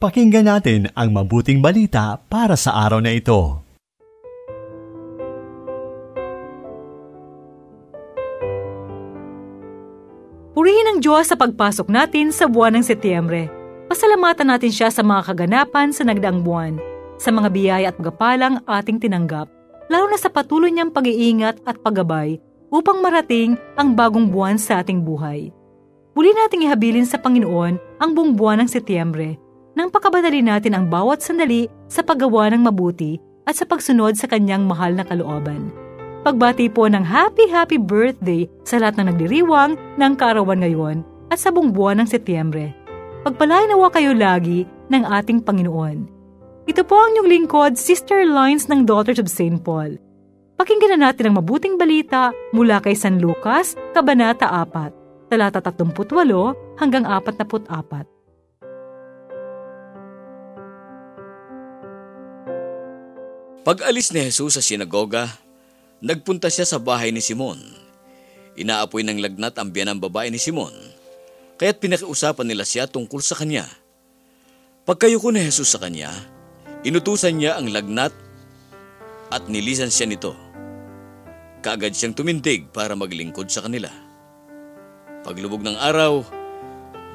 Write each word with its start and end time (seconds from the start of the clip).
Pakinggan 0.00 0.48
natin 0.48 0.88
ang 0.96 1.12
mabuting 1.12 1.60
balita 1.60 2.16
para 2.32 2.56
sa 2.56 2.72
araw 2.88 3.04
na 3.04 3.12
ito. 3.12 3.60
Purihin 10.56 10.88
ang 10.88 11.04
Diyos 11.04 11.28
sa 11.28 11.36
pagpasok 11.36 11.92
natin 11.92 12.32
sa 12.32 12.48
buwan 12.48 12.80
ng 12.80 12.84
Setyembre. 12.88 13.52
Pasalamatan 13.92 14.48
natin 14.48 14.72
siya 14.72 14.88
sa 14.88 15.04
mga 15.04 15.20
kaganapan 15.20 15.92
sa 15.92 16.08
nagdaang 16.08 16.40
buwan, 16.40 16.80
sa 17.20 17.28
mga 17.28 17.52
biyaya 17.52 17.92
at 17.92 18.00
pagpalang 18.00 18.64
ating 18.64 19.04
tinanggap, 19.04 19.52
lalo 19.92 20.08
na 20.08 20.16
sa 20.16 20.32
patuloy 20.32 20.72
niyang 20.72 20.96
pag-iingat 20.96 21.60
at 21.68 21.76
paggabay 21.76 22.40
upang 22.72 23.04
marating 23.04 23.52
ang 23.76 23.92
bagong 23.92 24.32
buwan 24.32 24.56
sa 24.56 24.80
ating 24.80 25.04
buhay. 25.04 25.52
Muli 26.16 26.32
nating 26.32 26.64
ihabilin 26.64 27.04
sa 27.04 27.20
Panginoon 27.20 28.00
ang 28.00 28.10
buong 28.16 28.32
buwan 28.32 28.64
ng 28.64 28.68
Setyembre 28.72 29.49
nang 29.80 29.88
pakabadali 29.88 30.44
natin 30.44 30.76
ang 30.76 30.92
bawat 30.92 31.24
sandali 31.24 31.64
sa 31.88 32.04
paggawa 32.04 32.52
ng 32.52 32.68
mabuti 32.68 33.16
at 33.48 33.56
sa 33.56 33.64
pagsunod 33.64 34.12
sa 34.12 34.28
kanyang 34.28 34.68
mahal 34.68 34.92
na 34.92 35.08
kalooban. 35.08 35.72
Pagbati 36.20 36.68
po 36.68 36.84
ng 36.84 37.00
happy 37.00 37.48
happy 37.48 37.80
birthday 37.80 38.44
sa 38.68 38.76
lahat 38.76 39.00
ng 39.00 39.16
nagdiriwang 39.16 39.80
ng 39.96 40.12
kaarawan 40.20 40.60
ngayon 40.60 41.00
at 41.32 41.40
sa 41.40 41.48
buong 41.48 41.72
buwan 41.72 42.04
ng 42.04 42.08
Setyembre. 42.12 42.76
Pagpalain 43.24 43.72
nawa 43.72 43.88
kayo 43.88 44.12
lagi 44.12 44.68
ng 44.92 45.00
ating 45.00 45.40
Panginoon. 45.40 46.20
Ito 46.68 46.84
po 46.84 47.00
ang 47.00 47.16
inyong 47.16 47.30
lingkod, 47.32 47.72
Sister 47.80 48.28
Lines 48.28 48.68
ng 48.68 48.84
Daughters 48.84 49.16
of 49.16 49.32
St. 49.32 49.64
Paul. 49.64 49.96
Pakinggan 50.60 51.00
na 51.00 51.08
natin 51.08 51.32
ang 51.32 51.40
mabuting 51.40 51.80
balita 51.80 52.36
mula 52.52 52.84
kay 52.84 52.92
San 52.92 53.16
Lucas, 53.16 53.80
Kabanata 53.96 54.44
4, 54.44 55.32
talata 55.32 55.64
38 55.64 56.04
hanggang 56.76 57.08
44. 57.08 58.19
Pag-alis 63.70 64.10
ni 64.10 64.26
Jesus 64.26 64.58
sa 64.58 64.62
sinagoga, 64.66 65.30
nagpunta 66.02 66.50
siya 66.50 66.66
sa 66.66 66.82
bahay 66.82 67.14
ni 67.14 67.22
Simon. 67.22 67.54
Inaapoy 68.58 69.06
ng 69.06 69.22
lagnat 69.22 69.54
ang 69.62 69.70
biyanang 69.70 70.02
babae 70.02 70.26
ni 70.26 70.42
Simon, 70.42 70.74
kaya't 71.54 71.78
pinakiusapan 71.78 72.50
nila 72.50 72.66
siya 72.66 72.90
tungkol 72.90 73.22
sa 73.22 73.38
kanya. 73.38 73.70
Pagkayuko 74.82 75.30
ni 75.30 75.46
Jesus 75.46 75.70
sa 75.70 75.78
kanya, 75.78 76.10
inutusan 76.82 77.38
niya 77.38 77.62
ang 77.62 77.70
lagnat 77.70 78.10
at 79.30 79.46
nilisan 79.46 79.94
siya 79.94 80.10
nito. 80.10 80.34
Kaagad 81.62 81.94
siyang 81.94 82.18
tumindig 82.18 82.74
para 82.74 82.98
maglingkod 82.98 83.46
sa 83.54 83.62
kanila. 83.62 83.94
Paglubog 85.22 85.62
ng 85.62 85.78
araw, 85.78 86.26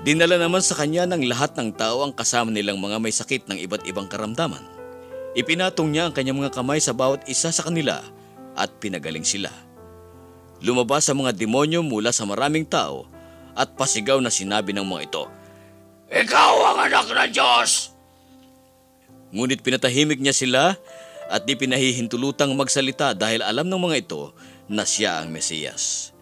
dinala 0.08 0.40
naman 0.40 0.64
sa 0.64 0.80
kanya 0.80 1.04
ng 1.04 1.28
lahat 1.28 1.52
ng 1.60 1.76
tao 1.76 2.00
ang 2.08 2.16
kasama 2.16 2.48
nilang 2.48 2.80
mga 2.80 3.04
may 3.04 3.12
sakit 3.12 3.44
ng 3.52 3.60
iba't 3.60 3.84
ibang 3.92 4.08
karamdaman. 4.08 4.75
Ipinatong 5.36 5.92
niya 5.92 6.08
ang 6.08 6.16
kanyang 6.16 6.40
mga 6.40 6.56
kamay 6.56 6.80
sa 6.80 6.96
bawat 6.96 7.28
isa 7.28 7.52
sa 7.52 7.68
kanila 7.68 8.00
at 8.56 8.72
pinagaling 8.80 9.28
sila. 9.28 9.52
Lumabas 10.64 11.12
ang 11.12 11.28
mga 11.28 11.36
demonyo 11.36 11.84
mula 11.84 12.16
sa 12.16 12.24
maraming 12.24 12.64
tao 12.64 13.04
at 13.52 13.76
pasigaw 13.76 14.24
na 14.24 14.32
sinabi 14.32 14.72
ng 14.72 14.88
mga 14.88 15.12
ito, 15.12 15.24
Ikaw 16.08 16.54
ang 16.72 16.78
anak 16.88 17.12
ng 17.12 17.36
Diyos! 17.36 17.92
Ngunit 19.36 19.60
pinatahimik 19.60 20.24
niya 20.24 20.32
sila 20.32 20.80
at 21.28 21.44
di 21.44 21.60
pinahihintulutang 21.60 22.56
magsalita 22.56 23.12
dahil 23.12 23.44
alam 23.44 23.68
ng 23.68 23.82
mga 23.92 24.08
ito 24.08 24.32
na 24.72 24.88
siya 24.88 25.20
ang 25.20 25.36
Mesiyas. 25.36 26.16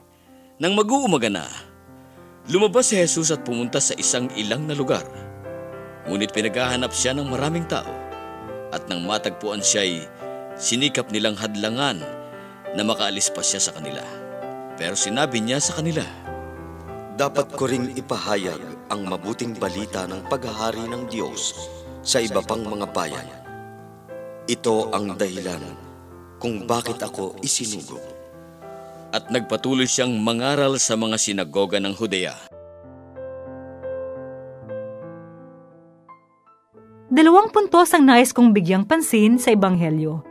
Nang 0.58 0.74
mag-uumaga 0.74 1.30
na, 1.30 1.46
lumabas 2.50 2.90
si 2.90 2.98
Jesus 2.98 3.30
at 3.30 3.46
pumunta 3.46 3.78
sa 3.78 3.94
isang 3.94 4.26
ilang 4.34 4.66
na 4.66 4.74
lugar. 4.74 5.06
Ngunit 6.10 6.34
pinaghahanap 6.34 6.90
siya 6.90 7.14
ng 7.14 7.30
maraming 7.30 7.70
tao 7.70 8.03
at 8.74 8.90
nang 8.90 9.06
matagpuan 9.06 9.62
siya'y 9.62 10.10
sinikap 10.58 11.14
nilang 11.14 11.38
hadlangan 11.38 12.02
na 12.74 12.82
makaalis 12.82 13.30
pa 13.30 13.46
siya 13.46 13.62
sa 13.62 13.72
kanila. 13.78 14.02
Pero 14.74 14.98
sinabi 14.98 15.38
niya 15.40 15.62
sa 15.62 15.78
kanila, 15.78 16.02
Dapat 17.14 17.54
ko 17.54 17.70
ring 17.70 17.94
ipahayag 17.94 18.90
ang 18.90 19.06
mabuting 19.06 19.54
balita 19.54 20.10
ng 20.10 20.26
paghahari 20.26 20.82
ng 20.90 21.06
Diyos 21.14 21.54
sa 22.02 22.18
iba 22.18 22.42
pang 22.42 22.66
mga 22.66 22.90
bayan. 22.90 23.30
Ito 24.50 24.90
ang 24.90 25.14
dahilan 25.14 25.62
kung 26.42 26.66
bakit 26.66 26.98
ako 27.06 27.38
isinugo. 27.46 28.02
At 29.14 29.30
nagpatuloy 29.30 29.86
siyang 29.86 30.18
mangaral 30.18 30.82
sa 30.82 30.98
mga 30.98 31.22
sinagoga 31.22 31.78
ng 31.78 31.94
Hudea. 31.94 32.53
Dalawang 37.14 37.54
puntos 37.54 37.94
ang 37.94 38.10
nais 38.10 38.34
kong 38.34 38.58
bigyang 38.58 38.90
pansin 38.90 39.38
sa 39.38 39.54
Ebanghelyo. 39.54 40.26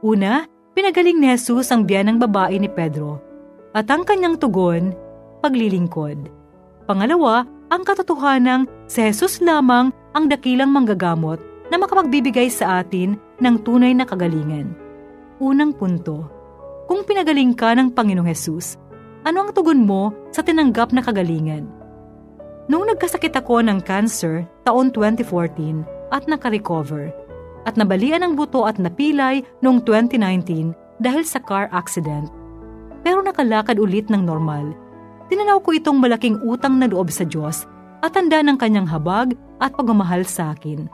Una, 0.00 0.48
pinagaling 0.72 1.20
ni 1.20 1.28
Jesus 1.28 1.68
ang 1.68 1.84
biyanang 1.84 2.16
babae 2.16 2.56
ni 2.56 2.72
Pedro 2.72 3.20
at 3.76 3.84
ang 3.92 4.00
kanyang 4.00 4.40
tugon, 4.40 4.96
paglilingkod. 5.44 6.32
Pangalawa, 6.88 7.44
ang 7.68 7.84
katotohanang 7.84 8.64
si 8.88 9.04
Jesus 9.04 9.44
lamang 9.44 9.92
ang 10.16 10.24
dakilang 10.24 10.72
manggagamot 10.72 11.36
na 11.68 11.76
makapagbibigay 11.76 12.48
sa 12.48 12.80
atin 12.80 13.20
ng 13.36 13.54
tunay 13.60 13.92
na 13.92 14.08
kagalingan. 14.08 14.72
Unang 15.36 15.76
punto, 15.76 16.32
kung 16.88 17.04
pinagaling 17.04 17.52
ka 17.52 17.76
ng 17.76 17.92
Panginoong 17.92 18.32
Jesus, 18.32 18.80
ano 19.28 19.44
ang 19.44 19.50
tugon 19.52 19.84
mo 19.84 20.16
sa 20.32 20.40
tinanggap 20.40 20.96
na 20.96 21.04
kagalingan? 21.04 21.68
Noong 22.72 22.96
nagkasakit 22.96 23.36
ako 23.36 23.60
ng 23.68 23.84
cancer 23.84 24.48
taon 24.64 24.88
2014, 24.96 26.00
at 26.12 26.28
nakarecover 26.28 27.10
at 27.66 27.78
nabalian 27.78 28.22
ang 28.26 28.32
buto 28.34 28.66
at 28.66 28.78
napilay 28.78 29.42
noong 29.62 29.82
2019 29.86 30.74
dahil 31.02 31.22
sa 31.22 31.38
car 31.42 31.70
accident. 31.70 32.30
Pero 33.02 33.22
nakalakad 33.22 33.78
ulit 33.82 34.06
ng 34.10 34.22
normal. 34.22 34.74
Tinanaw 35.30 35.62
ko 35.62 35.74
itong 35.74 35.98
malaking 35.98 36.38
utang 36.46 36.78
na 36.78 36.86
loob 36.86 37.10
sa 37.10 37.26
Diyos 37.26 37.66
at 38.02 38.14
tanda 38.14 38.42
ng 38.42 38.58
kanyang 38.58 38.86
habag 38.86 39.34
at 39.62 39.74
pagmamahal 39.74 40.26
sa 40.26 40.54
akin. 40.54 40.86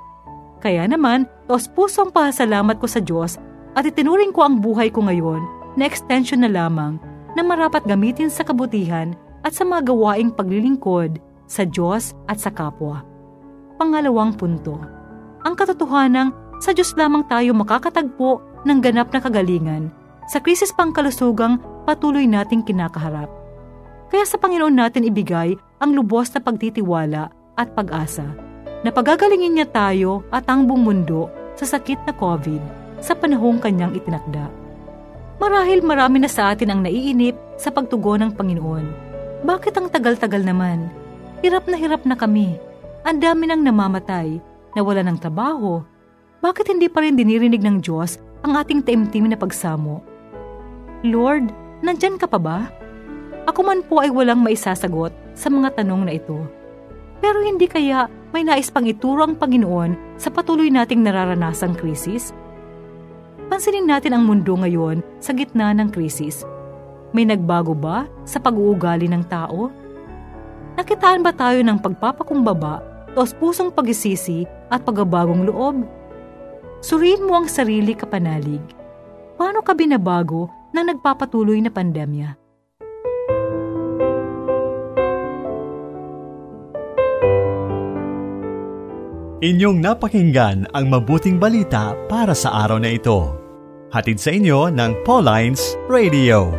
Kaya 0.61 0.85
naman, 0.89 1.25
tos 1.49 1.71
pusong 1.71 2.13
pasalamat 2.13 2.77
ko 2.79 2.87
sa 2.89 3.01
Diyos 3.01 3.41
at 3.77 3.87
itinuring 3.87 4.33
ko 4.35 4.45
ang 4.45 4.61
buhay 4.61 4.93
ko 4.93 5.05
ngayon 5.05 5.41
na 5.79 5.87
extension 5.87 6.43
na 6.43 6.51
lamang 6.51 7.01
na 7.37 7.43
marapat 7.45 7.85
gamitin 7.87 8.29
sa 8.29 8.43
kabutihan 8.43 9.15
at 9.47 9.55
sa 9.55 9.63
mga 9.63 9.93
gawaing 9.93 10.35
paglilingkod 10.35 11.23
sa 11.47 11.65
Diyos 11.65 12.13
at 12.27 12.43
sa 12.43 12.51
kapwa. 12.51 13.07
Pangalawang 13.79 14.35
punto 14.35 14.98
ang 15.49 15.57
katotohanang 15.57 16.37
sa 16.61 16.77
Diyos 16.77 16.93
lamang 16.93 17.25
tayo 17.25 17.57
makakatagpo 17.57 18.45
ng 18.69 18.79
ganap 18.85 19.09
na 19.17 19.25
kagalingan 19.25 19.89
sa 20.29 20.45
krisis 20.45 20.77
pangkalusugang 20.77 21.57
patuloy 21.89 22.29
nating 22.29 22.61
kinakaharap. 22.69 23.33
Kaya 24.13 24.29
sa 24.29 24.37
Panginoon 24.37 24.77
natin 24.77 25.09
ibigay 25.09 25.57
ang 25.81 25.97
lubos 25.97 26.29
na 26.37 26.45
pagtitiwala 26.45 27.33
at 27.57 27.73
pag-asa 27.73 28.29
na 28.85 28.93
pagagalingin 28.93 29.57
niya 29.57 29.67
tayo 29.73 30.21
at 30.29 30.45
ang 30.53 30.69
buong 30.69 30.85
mundo 30.85 31.33
sa 31.57 31.65
sakit 31.65 32.05
na 32.05 32.13
COVID 32.13 32.61
sa 33.01 33.17
panahong 33.17 33.57
kanyang 33.57 33.97
itinakda. 33.97 34.53
Marahil 35.41 35.81
marami 35.81 36.21
na 36.21 36.29
sa 36.29 36.53
atin 36.53 36.77
ang 36.77 36.81
naiinip 36.85 37.35
sa 37.57 37.73
pagtugon 37.73 38.21
ng 38.21 38.33
Panginoon. 38.37 38.85
Bakit 39.49 39.75
ang 39.81 39.89
tagal-tagal 39.89 40.45
naman? 40.45 40.93
Hirap 41.41 41.65
na 41.71 41.77
hirap 41.79 42.05
na 42.05 42.19
kami. 42.19 42.59
Ang 43.07 43.23
dami 43.23 43.49
nang 43.49 43.63
namamatay 43.63 44.43
nawala 44.77 45.05
ng 45.07 45.19
trabaho, 45.21 45.85
bakit 46.39 46.71
hindi 46.71 46.87
pa 46.87 47.03
rin 47.03 47.19
dinirinig 47.19 47.63
ng 47.65 47.83
Diyos 47.83 48.21
ang 48.47 48.55
ating 48.55 48.85
taimtim 48.85 49.27
na 49.27 49.35
pagsamo? 49.35 50.01
Lord, 51.03 51.51
nandyan 51.83 52.19
ka 52.19 52.31
pa 52.31 52.39
ba? 52.39 52.59
Ako 53.49 53.65
man 53.65 53.81
po 53.87 54.05
ay 54.05 54.13
walang 54.13 54.45
maisasagot 54.45 55.11
sa 55.33 55.49
mga 55.49 55.81
tanong 55.83 56.03
na 56.07 56.13
ito. 56.15 56.39
Pero 57.19 57.43
hindi 57.43 57.67
kaya 57.67 58.07
may 58.31 58.45
nais 58.47 58.71
pang 58.71 58.87
ituro 58.87 59.25
ang 59.25 59.35
Panginoon 59.35 60.21
sa 60.21 60.29
patuloy 60.31 60.71
nating 60.71 61.03
nararanasang 61.03 61.75
krisis? 61.75 62.31
Pansinin 63.49 63.89
natin 63.89 64.13
ang 64.15 64.29
mundo 64.29 64.53
ngayon 64.55 65.01
sa 65.19 65.33
gitna 65.33 65.73
ng 65.73 65.89
krisis. 65.89 66.45
May 67.17 67.25
nagbago 67.25 67.73
ba 67.73 68.05
sa 68.29 68.37
pag-uugali 68.37 69.09
ng 69.09 69.25
tao? 69.27 69.73
Nakitaan 70.77 71.25
ba 71.25 71.33
tayo 71.33 71.59
ng 71.65 71.81
pagpapakumbaba 71.81 72.98
o 73.19 73.27
pusong 73.27 73.75
pagisisi 73.75 74.47
at 74.71 74.87
pagbabagong 74.87 75.51
loob. 75.51 75.83
Suriin 76.79 77.27
mo 77.27 77.43
ang 77.43 77.51
sarili 77.51 77.99
kapanalig. 77.99 78.63
Paano 79.35 79.59
ka 79.67 79.75
binabago 79.75 80.47
ng 80.71 80.95
nagpapatuloy 80.95 81.59
na 81.59 81.75
pandemya? 81.75 82.39
Inyong 89.39 89.79
napakinggan 89.79 90.67
ang 90.75 90.91
mabuting 90.91 91.39
balita 91.39 91.95
para 92.11 92.35
sa 92.35 92.67
araw 92.67 92.83
na 92.83 92.91
ito. 92.91 93.39
Hatid 93.95 94.19
sa 94.19 94.35
inyo 94.35 94.67
ng 94.75 95.07
Pauline's 95.07 95.79
Radio. 95.87 96.51